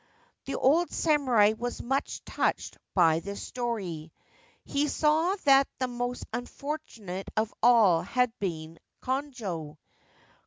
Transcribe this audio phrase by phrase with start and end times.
[0.45, 4.11] The old samurai was much touched by this story.
[4.65, 9.77] He saw that the most unfortunate of all had been Konojo.